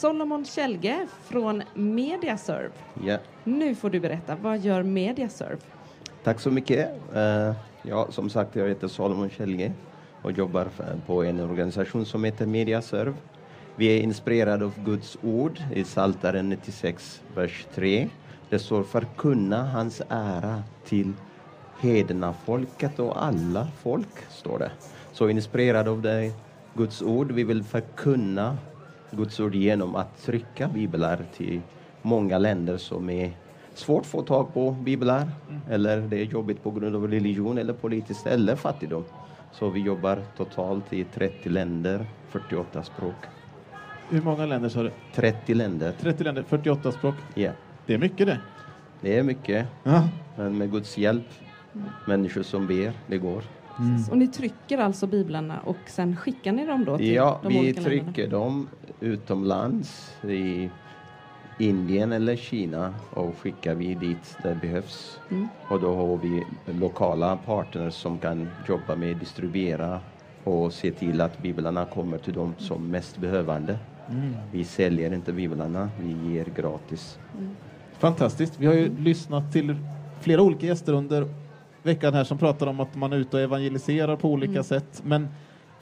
Solomon 0.00 0.44
Kjellge 0.44 1.06
från 1.24 1.62
Mediaserve. 1.74 2.70
Ja, 3.04 3.18
Nu 3.44 3.74
får 3.74 3.90
du 3.90 4.00
berätta, 4.00 4.36
vad 4.42 4.58
gör 4.58 4.82
Mediaserve? 4.82 5.58
tack 6.24 6.40
så 6.40 6.50
mycket. 6.50 6.88
Eh, 7.14 7.52
ja, 7.82 8.06
som 8.10 8.30
sagt, 8.30 8.56
jag 8.56 8.68
heter 8.68 8.88
Solomon 8.88 9.30
Kjellge 9.30 9.72
och 10.22 10.32
jobbar 10.32 10.68
på 11.06 11.22
en 11.22 11.40
organisation 11.40 12.06
som 12.06 12.24
heter 12.24 12.46
Mediaserve. 12.46 13.14
Vi 13.76 13.86
är 13.86 14.02
inspirerade 14.02 14.64
av 14.64 14.84
Guds 14.84 15.18
ord 15.22 15.60
i 15.74 15.84
Psaltaren 15.84 16.48
96, 16.48 17.22
vers 17.34 17.66
3. 17.74 18.08
Det 18.50 18.58
står 18.58 18.82
förkunna 18.82 19.64
hans 19.64 20.02
ära 20.08 20.62
till 20.84 21.12
hedna 21.80 22.32
folket 22.44 22.98
och 22.98 23.24
alla 23.24 23.68
folk, 23.82 24.28
står 24.30 24.58
det. 24.58 24.70
Så 25.12 25.28
inspirerad 25.28 25.88
av 25.88 26.02
det 26.02 26.32
Guds 26.74 27.02
ord, 27.02 27.32
vi 27.32 27.44
vill 27.44 27.64
förkunna 27.64 28.56
Guds 29.16 29.40
ord 29.40 29.54
genom 29.54 29.96
att 29.96 30.22
trycka 30.22 30.68
biblar 30.68 31.18
till 31.36 31.60
många 32.02 32.38
länder 32.38 32.76
som 32.76 33.10
är 33.10 33.30
svårt 33.74 34.00
att 34.00 34.06
få 34.06 34.22
tag 34.22 34.54
på 34.54 34.70
biblar 34.70 35.28
eller 35.70 36.00
det 36.00 36.16
är 36.20 36.24
jobbigt 36.24 36.62
på 36.62 36.70
grund 36.70 36.96
av 36.96 37.08
religion 37.10 37.58
eller 37.58 37.72
politiskt 37.72 38.26
eller 38.26 38.56
fattigdom. 38.56 39.04
Så 39.52 39.70
vi 39.70 39.80
jobbar 39.80 40.18
totalt 40.36 40.92
i 40.92 41.04
30 41.04 41.48
länder, 41.48 42.06
48 42.28 42.82
språk. 42.82 43.14
Hur 44.10 44.22
många 44.22 44.46
länder 44.46 44.68
sa 44.68 44.82
du? 44.82 44.90
30 45.14 45.54
länder, 45.54 45.92
30 46.00 46.24
länder, 46.24 46.42
48 46.48 46.92
språk. 46.92 47.14
ja. 47.34 47.50
Det 47.86 47.94
är 47.94 47.98
mycket 47.98 48.26
det. 48.26 48.38
Det 49.00 49.18
är 49.18 49.22
mycket, 49.22 49.66
Ja. 49.82 50.08
men 50.36 50.58
med 50.58 50.70
Guds 50.70 50.98
hjälp, 50.98 51.26
människor 52.06 52.42
som 52.42 52.66
ber, 52.66 52.92
det 53.06 53.18
går. 53.18 53.42
Och 54.10 54.18
ni 54.18 54.28
trycker 54.28 54.78
alltså 54.78 55.06
biblarna 55.06 55.58
och 55.64 55.76
sen 55.86 56.16
skickar 56.16 56.52
ni 56.52 56.66
dem 56.66 56.84
då 56.84 56.98
till 56.98 57.12
Ja, 57.14 57.40
de 57.42 57.48
vi 57.48 57.58
olika 57.60 57.80
länderna? 57.80 58.12
trycker 58.12 58.30
dem 58.30 58.68
utomlands 59.00 60.16
i 60.22 60.70
Indien 61.58 62.12
eller 62.12 62.36
Kina 62.36 62.94
och 63.10 63.38
skickar 63.38 63.74
vi 63.74 63.94
dit 63.94 64.38
det 64.42 64.54
behövs. 64.54 65.20
Mm. 65.30 65.48
Och 65.68 65.80
då 65.80 65.94
har 65.94 66.16
vi 66.16 66.44
lokala 66.66 67.36
partners 67.36 67.94
som 67.94 68.18
kan 68.18 68.48
jobba 68.68 68.96
med 68.96 69.16
distribuera 69.16 70.00
och 70.44 70.72
se 70.72 70.90
till 70.90 71.20
att 71.20 71.42
biblarna 71.42 71.84
kommer 71.84 72.18
till 72.18 72.34
de 72.34 72.54
som 72.58 72.90
mest 72.90 73.18
behövande. 73.18 73.78
Vi 74.52 74.64
säljer 74.64 75.14
inte 75.14 75.32
biblarna, 75.32 75.90
vi 76.00 76.32
ger 76.32 76.44
gratis. 76.44 77.18
Fantastiskt. 77.98 78.58
Vi 78.58 78.66
har 78.66 78.74
ju 78.74 78.98
lyssnat 78.98 79.52
till 79.52 79.76
flera 80.20 80.42
olika 80.42 80.66
gäster 80.66 80.92
under 80.92 81.28
veckan 81.82 82.14
här 82.14 82.24
som 82.24 82.38
pratar 82.38 82.66
om 82.66 82.80
att 82.80 82.94
man 82.94 83.12
är 83.12 83.16
ute 83.16 83.36
och 83.36 83.42
evangeliserar 83.42 84.16
på 84.16 84.30
olika 84.30 84.62
sätt. 84.62 85.02
Men 85.04 85.28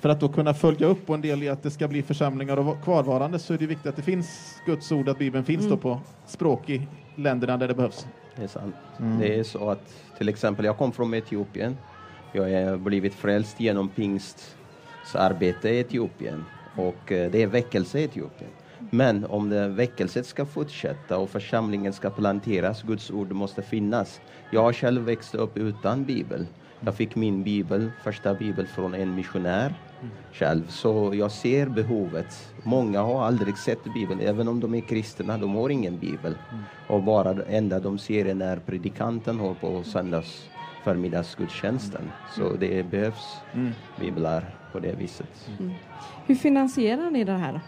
för 0.05 0.09
att 0.09 0.21
då 0.21 0.29
kunna 0.29 0.55
följa 0.55 0.87
upp 0.87 1.09
och 1.09 1.15
en 1.15 1.21
del 1.21 1.43
i 1.43 1.49
att 1.49 1.63
det 1.63 1.71
ska 1.71 1.89
bli 1.89 2.03
församlingar 2.03 2.57
och 2.57 2.85
kvarvarande 2.85 3.39
så 3.39 3.55
är 3.55 3.59
det 3.59 3.67
viktigt 3.67 3.87
att 3.87 3.97
det 3.97 4.03
finns 4.03 4.61
Guds 4.65 4.93
ord, 4.93 5.09
att 5.09 5.19
Bibeln 5.19 5.45
finns 5.45 5.69
då 5.69 5.77
på 5.77 6.01
språk 6.27 6.71
i 6.71 6.89
länderna 7.15 7.57
där 7.57 7.69
det 7.69 7.75
behövs. 7.75 8.07
Det 8.35 8.43
är 8.43 8.47
sant. 8.47 8.77
Det 9.21 9.39
är 9.39 9.45
så 9.45 9.71
att 9.71 9.95
till 10.19 10.29
exempel, 10.29 10.65
jag 10.65 10.77
kom 10.79 10.93
från 10.93 11.15
Etiopien. 11.15 11.77
Jag 12.33 12.71
har 12.71 12.77
blivit 12.77 13.15
frälst 13.15 13.61
genom 13.61 13.89
pingstarbete 13.89 15.69
i 15.69 15.79
Etiopien 15.79 16.47
och 16.75 17.13
eh, 17.13 17.31
det 17.31 17.43
är 17.43 17.47
väckelse 17.47 17.99
i 17.99 18.05
Etiopien. 18.05 18.51
Men 18.91 19.25
om 19.25 19.49
det 19.49 19.69
väckelset 19.69 20.27
ska 20.27 20.47
fortsätta 20.47 21.19
och 21.19 21.31
församlingen 21.31 21.93
ska 21.93 22.11
planteras, 22.11 22.83
Guds 22.83 23.11
ord 23.11 23.33
måste 23.33 23.63
finnas. 23.63 24.21
Jag 24.51 24.63
har 24.63 24.73
själv 24.73 25.03
växt 25.03 25.35
upp 25.35 25.59
utan 25.59 26.05
bibel. 26.05 26.47
Jag 26.85 26.95
fick 26.95 27.17
min 27.17 27.43
bibel, 27.43 27.91
första 28.03 28.35
bibel 28.35 28.67
från 28.67 28.95
en 28.95 29.15
missionär 29.15 29.75
själv. 30.33 30.69
Så 30.69 31.15
jag 31.15 31.31
ser 31.31 31.69
behovet. 31.69 32.55
Många 32.63 33.03
har 33.03 33.25
aldrig 33.25 33.59
sett 33.59 33.85
bibeln, 33.95 34.21
även 34.21 34.49
om 34.49 34.61
de 34.61 34.75
är 34.75 34.81
kristna, 34.81 35.39
de 35.39 35.55
har 35.55 35.69
ingen 35.71 35.99
bibel. 35.99 36.35
Och 36.89 37.03
bara 37.03 37.43
enda 37.49 37.81
de 37.81 37.99
ser 37.99 38.25
är 38.27 38.35
när 38.35 38.57
predikanten 38.57 39.41
har 39.41 39.55
på 39.55 39.83
söndags 39.83 40.49
förmiddagsgudstjänsten. 40.85 42.11
Så 42.36 42.53
det 42.61 42.91
behövs 42.91 43.37
biblar 44.01 44.55
på 44.73 44.79
det 44.79 44.92
viset. 44.92 45.51
Hur 46.27 46.35
finansierar 46.35 47.11
ni 47.11 47.25
det 47.25 47.33
här? 47.33 47.61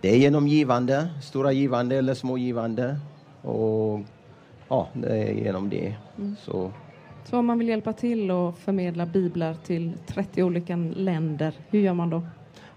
Det 0.00 0.10
är 0.10 0.16
genom 0.16 0.48
givande, 0.48 1.08
stora 1.22 1.52
givande 1.52 1.96
eller 1.96 2.14
små 2.14 2.38
givande. 2.38 2.98
Och 3.42 4.00
ja, 4.68 4.88
det 4.92 5.08
är 5.08 5.32
genom 5.32 5.68
det. 5.68 5.94
Så 6.38 6.72
Så 7.24 7.38
om 7.38 7.46
man 7.46 7.58
vill 7.58 7.68
hjälpa 7.68 7.92
till 7.92 8.30
och 8.30 8.58
förmedla 8.58 9.06
biblar 9.06 9.54
till 9.54 9.92
30 10.06 10.42
olika 10.42 10.76
länder, 10.76 11.54
hur 11.70 11.80
gör 11.80 11.94
man 11.94 12.10
då? 12.10 12.22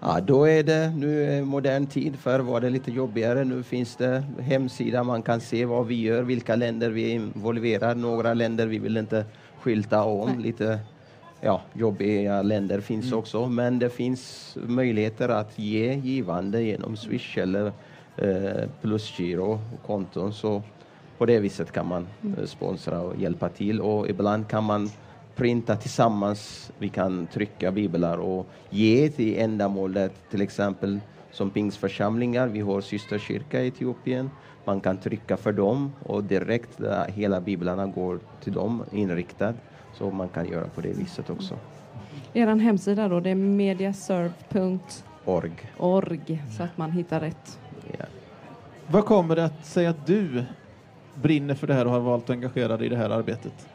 Ja, 0.03 0.19
då 0.21 0.45
är 0.45 0.63
det 0.63 0.89
nu 0.89 1.23
är 1.23 1.41
modern 1.41 1.87
tid. 1.87 2.15
Förr 2.15 2.39
var 2.39 2.61
det 2.61 2.69
lite 2.69 2.91
jobbigare. 2.91 3.43
Nu 3.43 3.63
finns 3.63 3.95
det 3.95 4.23
hemsida. 4.39 5.03
Man 5.03 5.21
kan 5.21 5.41
se 5.41 5.65
vad 5.65 5.87
vi 5.87 6.01
gör, 6.01 6.23
vilka 6.23 6.55
länder 6.55 6.89
vi 6.89 7.09
involverar. 7.09 7.95
Några 7.95 8.33
länder 8.33 8.67
vi 8.67 8.79
vill 8.79 8.97
inte 8.97 9.25
skylta 9.59 10.03
om. 10.03 10.39
Lite 10.39 10.79
ja, 11.41 11.61
jobbiga 11.73 12.41
länder 12.41 12.79
finns 12.79 13.11
också. 13.11 13.47
Men 13.47 13.79
det 13.79 13.89
finns 13.89 14.57
möjligheter 14.67 15.29
att 15.29 15.59
ge 15.59 15.93
givande 15.93 16.63
genom 16.63 16.97
Swish 16.97 17.37
eller 17.37 17.71
eh, 18.17 18.69
plusgiro 18.81 19.51
och 19.73 19.87
konton. 19.87 20.33
Så 20.33 20.63
på 21.21 21.25
det 21.25 21.39
viset 21.39 21.71
kan 21.71 21.87
man 21.87 22.07
eh, 22.37 22.45
sponsra 22.45 23.01
och 23.01 23.17
hjälpa 23.17 23.49
till. 23.49 23.81
Och 23.81 24.09
ibland 24.09 24.47
kan 24.47 24.63
man 24.63 24.89
printa 25.35 25.75
tillsammans. 25.75 26.71
Vi 26.77 26.89
kan 26.89 27.27
trycka 27.27 27.71
biblar 27.71 28.17
och 28.17 28.47
ge 28.69 29.09
till 29.09 29.39
ändamålet, 29.39 30.13
till 30.29 30.41
exempel 30.41 30.99
som 31.31 31.49
pingstförsamlingar. 31.49 32.47
Vi 32.47 32.59
har 32.59 32.81
systerkyrka 32.81 33.61
i 33.61 33.67
Etiopien. 33.67 34.29
Man 34.65 34.81
kan 34.81 34.97
trycka 34.97 35.37
för 35.37 35.51
dem 35.51 35.93
och 36.03 36.23
direkt 36.23 36.79
hela 37.07 37.41
biblarna 37.41 37.85
går 37.85 38.19
till 38.43 38.53
dem 38.53 38.83
inriktad. 38.91 39.53
Så 39.93 40.11
man 40.11 40.29
kan 40.29 40.49
göra 40.49 40.67
på 40.67 40.81
det 40.81 40.97
viset 40.97 41.29
också. 41.29 41.55
Er 42.33 42.47
hemsida 42.47 43.07
då, 43.07 43.19
det 43.19 43.29
är 43.29 43.35
mediaserve.org 43.35 45.51
Org. 45.77 46.43
så 46.57 46.63
att 46.63 46.77
man 46.77 46.91
hittar 46.91 47.19
rätt. 47.19 47.59
Ja. 47.99 48.05
Vad 48.87 49.05
kommer 49.05 49.35
det 49.35 49.45
att 49.45 49.65
säga 49.65 49.89
att 49.89 50.07
du 50.07 50.45
brinner 51.15 51.55
för 51.55 51.67
det 51.67 51.73
här 51.73 51.85
och 51.85 51.91
har 51.91 51.99
valt 51.99 52.23
att 52.23 52.29
engagera 52.29 52.77
dig 52.77 52.85
i 52.85 52.89
det 52.89 52.95
här 52.95 53.09
arbetet? 53.09 53.67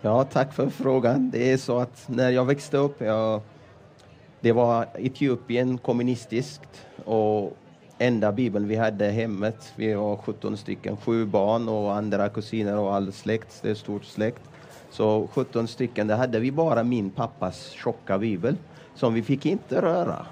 Ja, 0.00 0.24
tack 0.24 0.52
för 0.52 0.68
frågan. 0.68 1.30
Det 1.30 1.52
är 1.52 1.56
så 1.56 1.78
att 1.78 2.04
när 2.08 2.30
jag 2.30 2.44
växte 2.44 2.76
upp, 2.76 3.00
jag, 3.00 3.40
det 4.40 4.52
var 4.52 4.86
Etiopien 4.94 5.78
kommunistiskt 5.78 6.86
och 7.04 7.56
enda 7.98 8.32
bibeln 8.32 8.68
vi 8.68 8.76
hade 8.76 9.10
hemmet, 9.10 9.72
vi 9.76 9.94
var 9.94 10.16
17 10.16 10.56
stycken, 10.56 10.96
sju 10.96 11.24
barn 11.24 11.68
och 11.68 11.94
andra 11.94 12.28
kusiner 12.28 12.78
och 12.78 12.94
all 12.94 13.12
släkt, 13.12 13.58
det 13.62 13.70
är 13.70 13.74
stort 13.74 14.04
släkt. 14.04 14.42
Så 14.90 15.28
17 15.32 15.68
stycken, 15.68 16.06
där 16.06 16.16
hade 16.16 16.40
vi 16.40 16.52
bara 16.52 16.82
min 16.84 17.10
pappas 17.10 17.70
tjocka 17.70 18.18
bibel 18.18 18.56
som 18.94 19.14
vi 19.14 19.22
fick 19.22 19.46
inte 19.46 19.82
röra. 19.82 20.26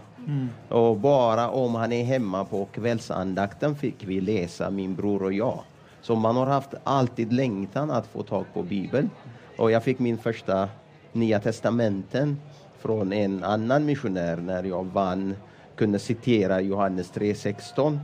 Och 0.68 0.96
bara 0.96 1.50
om 1.50 1.74
han 1.74 1.92
är 1.92 2.04
hemma 2.04 2.44
på 2.44 2.64
kvällsandakten 2.64 3.76
fick 3.76 4.04
vi 4.04 4.20
läsa, 4.20 4.70
min 4.70 4.94
bror 4.94 5.22
och 5.22 5.32
jag. 5.32 5.60
Så 6.04 6.14
man 6.14 6.36
har 6.36 6.46
haft 6.46 6.74
alltid 6.84 7.32
längtan 7.32 7.90
att 7.90 8.06
få 8.06 8.22
tag 8.22 8.44
på 8.54 8.62
Bibeln. 8.62 9.10
Och 9.56 9.70
jag 9.70 9.82
fick 9.82 9.98
min 9.98 10.18
första 10.18 10.68
Nya 11.12 11.40
Testamenten 11.40 12.36
från 12.78 13.12
en 13.12 13.44
annan 13.44 13.86
missionär 13.86 14.36
när 14.36 14.64
jag 14.64 14.84
vann, 14.84 15.36
kunde 15.76 15.98
citera 15.98 16.60
Johannes 16.60 17.12
3.16. 17.12 17.98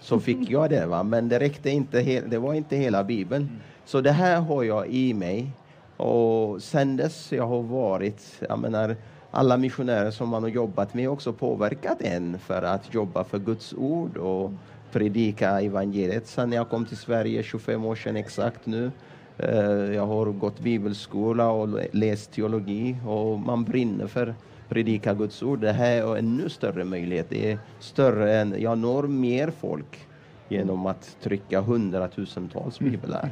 Så 0.00 0.20
fick 0.20 0.50
jag 0.50 0.70
det, 0.70 0.86
va? 0.86 1.02
men 1.02 1.28
det 1.28 1.38
räckte 1.40 1.70
inte, 1.70 2.20
det 2.20 2.38
var 2.38 2.54
inte 2.54 2.76
hela 2.76 3.04
Bibeln. 3.04 3.60
Så 3.84 4.00
det 4.00 4.12
här 4.12 4.40
har 4.40 4.62
jag 4.62 4.88
i 4.88 5.14
mig. 5.14 5.50
Och 5.96 6.62
sen 6.62 6.96
dess 6.96 7.32
jag 7.32 7.46
har 7.46 7.62
varit, 7.62 8.42
jag 8.48 8.58
menar, 8.58 8.96
alla 9.30 9.56
missionärer 9.56 10.10
som 10.10 10.28
man 10.28 10.42
har 10.42 10.50
jobbat 10.50 10.94
med 10.94 11.06
har 11.06 11.12
också 11.12 11.32
påverkat 11.32 12.00
en 12.00 12.38
för 12.38 12.62
att 12.62 12.94
jobba 12.94 13.24
för 13.24 13.38
Guds 13.38 13.74
ord 13.74 14.16
och 14.16 14.52
predika 14.92 15.60
evangeliet. 15.60 16.26
Sen 16.26 16.52
jag 16.52 16.68
kom 16.68 16.84
till 16.86 16.96
Sverige 16.96 17.42
25 17.42 17.84
år 17.84 17.94
sedan 17.94 18.16
exakt 18.16 18.66
nu. 18.66 18.90
eh, 19.38 19.94
Jag 19.94 20.06
har 20.06 20.26
gått 20.26 20.60
bibelskola 20.60 21.50
och 21.50 21.68
läst 21.92 22.32
teologi 22.32 22.96
och 23.06 23.40
man 23.40 23.64
brinner 23.64 24.06
för 24.06 24.34
predika 24.68 25.14
Guds 25.14 25.42
ord. 25.42 25.60
Det 25.60 25.72
här 25.72 25.96
är 25.96 26.16
en 26.16 26.26
ännu 26.26 26.48
större 26.48 26.84
möjlighet. 26.84 27.26
Det 27.30 27.52
är 27.52 27.58
större 27.78 28.36
än, 28.40 28.54
jag 28.58 28.78
når 28.78 29.02
mer 29.02 29.50
folk 29.50 30.06
genom 30.48 30.86
att 30.86 31.16
trycka 31.22 31.60
hundratusentals 31.60 32.78
biblar 32.78 33.30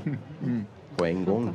på 0.97 1.05
en 1.07 1.25
gång. 1.25 1.55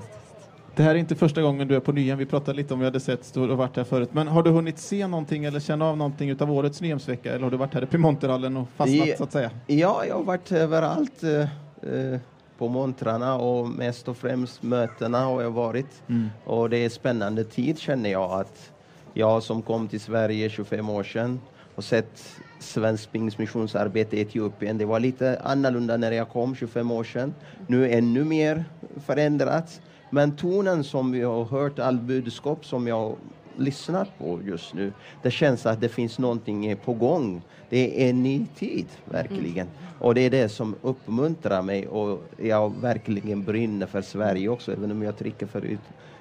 Det 0.75 0.83
här 0.83 0.91
är 0.91 0.99
inte 0.99 1.15
första 1.15 1.41
gången 1.41 1.67
du 1.67 1.75
är 1.75 1.79
på 1.79 1.91
Nyhem. 1.91 2.17
Vi 2.17 2.25
pratade 2.25 2.57
lite 2.57 2.73
om 2.73 2.79
vi 2.79 2.85
hade 2.85 2.99
sett 2.99 3.35
har 3.35 3.47
varit 3.47 3.77
här 3.77 3.83
förut. 3.83 4.09
Men 4.11 4.27
har 4.27 4.43
du 4.43 4.49
hunnit 4.49 4.79
se 4.79 5.07
någonting 5.07 5.45
eller 5.45 5.59
känna 5.59 5.85
av 5.85 5.97
någonting 5.97 6.29
utav 6.29 6.51
årets 6.51 6.81
Nyhemsvecka? 6.81 7.31
Eller 7.33 7.43
har 7.43 7.51
du 7.51 7.57
varit 7.57 7.73
här 7.73 7.83
i 7.83 7.85
Piemonterhallen 7.85 8.57
och 8.57 8.67
fastnat 8.75 9.07
Ja. 9.07 9.17
så 9.17 9.23
att 9.23 9.31
säga? 9.31 9.51
Ja, 9.67 10.05
jag 10.07 10.15
har 10.15 10.23
varit 10.23 10.51
överallt 10.51 11.23
eh, 11.23 11.39
eh, 11.41 12.19
på 12.57 12.67
montrarna 12.67 13.35
och 13.35 13.69
mest 13.69 14.07
och 14.07 14.17
främst 14.17 14.63
mötena 14.63 15.19
har 15.19 15.41
jag 15.41 15.51
varit. 15.51 16.03
Och 16.45 16.69
det 16.69 16.77
är 16.77 16.89
spännande 16.89 17.43
tid 17.43 17.79
känner 17.79 18.09
jag 18.11 18.31
att 18.31 18.71
jag 19.13 19.43
som 19.43 19.61
kom 19.61 19.87
till 19.87 19.99
Sverige 20.01 20.49
25 20.49 20.89
år 20.89 21.03
sedan 21.03 21.39
och 21.75 21.83
sett 21.83 22.23
svensk 22.59 23.11
pingstmissionsarbete 23.11 24.17
i 24.17 24.21
Etiopien. 24.21 24.77
Det 24.77 24.85
var 24.85 24.99
lite 24.99 25.39
annorlunda 25.43 25.97
när 25.97 26.11
jag 26.11 26.29
kom 26.29 26.55
25 26.55 26.91
år 26.91 27.03
sedan. 27.03 27.33
Nu 27.67 27.91
ännu 27.91 28.23
mer 28.23 28.65
förändrat. 29.05 29.81
Men 30.15 30.31
tonen 30.31 30.83
som 30.83 31.11
vi 31.11 31.21
har 31.21 31.45
hört, 31.45 31.79
all 31.79 31.97
budskap 31.97 32.65
som 32.65 32.87
jag 32.87 33.15
lyssnar 33.57 34.07
på 34.17 34.39
just 34.45 34.73
nu, 34.73 34.93
det 35.21 35.31
känns 35.31 35.65
att 35.65 35.81
det 35.81 35.89
finns 35.89 36.19
någonting 36.19 36.77
på 36.85 36.93
gång. 36.93 37.41
Det 37.69 38.05
är 38.05 38.09
en 38.09 38.23
ny 38.23 38.45
tid, 38.57 38.85
verkligen. 39.05 39.67
Och 39.99 40.15
det 40.15 40.21
är 40.21 40.29
det 40.29 40.49
som 40.49 40.75
uppmuntrar 40.81 41.61
mig 41.61 41.87
och 41.87 42.23
jag 42.37 42.73
verkligen 42.81 43.43
brinner 43.43 43.85
för 43.85 44.01
Sverige 44.01 44.49
också, 44.49 44.71
även 44.71 44.91
om 44.91 45.01
jag 45.01 45.17
trycker 45.17 45.45
för 45.45 45.65
ut, 45.65 45.79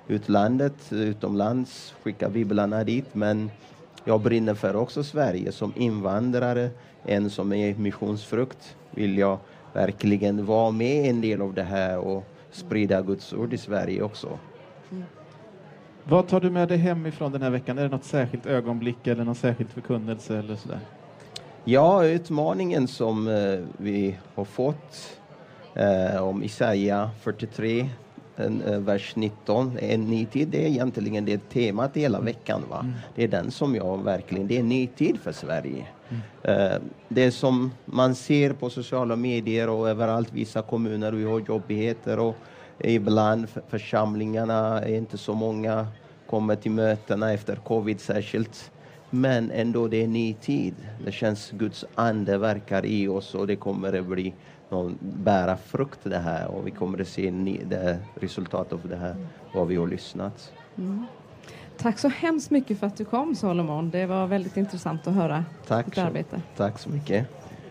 utlandet, 0.09 0.93
utomlands, 0.93 1.95
skickar 2.03 2.29
biblarna 2.29 2.85
dit. 2.85 3.15
Men 3.15 3.51
jag 4.05 4.21
brinner 4.21 4.55
för 4.55 4.77
också 4.77 5.05
Sverige 5.05 5.53
som 5.53 5.73
invandrare, 5.77 6.71
en 7.05 7.31
som 7.31 7.53
är 7.53 7.75
missionsfrukt, 7.75 8.77
vill 8.91 9.19
jag 9.19 9.39
verkligen 9.73 10.47
vara 10.47 10.71
med 10.71 11.11
en 11.11 11.21
del 11.21 11.43
av 11.43 11.55
det 11.55 11.63
här 11.63 11.99
och 11.99 12.25
sprida 12.55 13.03
Guds 13.03 13.33
ord 13.33 13.53
i 13.53 13.59
Sverige 13.59 14.03
också. 14.03 14.39
Mm. 14.91 15.05
Vad 16.05 16.29
tar 16.29 16.41
du 16.41 16.51
med 16.51 16.69
dig 16.69 16.79
hemifrån 16.79 17.33
den 17.33 17.43
här 17.43 17.51
veckan? 17.51 17.79
Är 17.79 17.83
det 17.83 17.89
något 17.89 18.05
särskilt 18.05 18.47
ögonblick 18.47 19.07
eller 19.07 19.25
någon 19.25 19.35
särskild 19.35 19.71
förkunnelse 19.71 20.39
eller 20.39 20.57
sådär? 20.57 20.81
Ja, 21.65 22.05
utmaningen 22.05 22.89
som 22.89 23.29
eh, 23.29 23.61
vi 23.77 24.17
har 24.35 24.45
fått 24.45 25.19
eh, 25.75 26.23
om 26.23 26.43
Isaia 26.43 27.11
43, 27.21 27.81
en, 27.81 27.87
eh, 27.87 27.91
vers 28.79 29.17
19, 29.17 29.79
en 29.79 30.11
ny 30.11 30.27
tid, 30.27 30.49
det 30.49 30.65
är 30.65 30.69
egentligen 30.69 31.25
det 31.25 31.49
temat 31.49 31.97
hela 31.97 32.19
mm. 32.19 32.27
veckan. 32.27 32.63
Va? 32.71 32.81
Mm. 32.81 32.93
Det 33.15 33.25
är 33.25 33.29
den 33.29 33.51
som 33.51 33.75
jag 33.75 34.05
verkligen, 34.05 34.47
det 34.47 34.57
är 34.57 34.61
en 34.61 34.69
ny 34.69 34.87
tid 34.87 35.21
för 35.21 35.33
Sverige. 35.33 35.87
Mm. 36.09 36.23
Eh, 36.43 36.79
det 37.09 37.31
som 37.31 37.71
man 37.85 38.15
ser 38.15 38.53
på 38.53 38.71
sociala 38.71 39.17
medier 39.17 39.69
och 39.69 39.89
överallt, 39.89 40.33
vissa 40.33 40.63
kommuner, 40.63 41.13
vi 41.13 41.25
har 41.25 41.41
jobbigheter 41.41 42.19
och 42.19 42.37
ibland 42.79 43.49
församlingarna 43.69 44.83
är 44.83 44.95
inte 44.95 45.19
så 45.19 45.35
många, 45.35 45.87
kommer 46.27 46.57
till 46.57 46.71
mötena 46.71 47.33
efter 47.33 47.57
covid 47.57 48.01
särskilt. 48.01 48.71
Men 49.15 49.51
ändå, 49.51 49.89
det 49.89 50.03
är 50.03 50.09
ny 50.09 50.35
tid. 50.35 50.75
Det 51.05 51.13
känns 51.13 51.51
Guds 51.51 51.85
ande 51.95 52.39
verkar 52.39 52.87
i 52.87 53.09
oss 53.09 53.35
och 53.35 53.47
det 53.47 53.57
kommer 53.57 53.99
att 53.99 54.07
bli 54.07 54.35
någon, 54.69 54.99
bära 55.01 55.57
frukt 55.57 55.99
det 56.03 56.19
här 56.19 56.49
och 56.49 56.67
vi 56.67 56.71
kommer 56.71 57.01
att 57.01 57.09
se 57.09 57.31
det 57.65 57.99
resultat 58.15 58.73
av 58.73 58.81
det 58.89 58.97
här, 58.97 59.17
vad 59.55 59.69
vi 59.69 59.77
har 59.77 59.87
lyssnat. 59.87 60.53
Mm. 60.79 61.07
Tack 61.79 61.99
så 61.99 62.09
hemskt 62.09 62.51
mycket 62.51 62.79
för 62.79 62.87
att 62.87 62.97
du 62.97 63.05
kom 63.05 63.35
Solomon. 63.35 63.91
Det 63.91 64.07
var 64.07 64.27
väldigt 64.27 64.57
intressant 64.57 65.07
att 65.07 65.15
höra 65.15 65.45
Tack 65.67 65.87
ditt 65.87 65.99
arbete. 65.99 66.43
tack 66.57 66.79
så 66.79 66.91
mycket. 66.91 67.27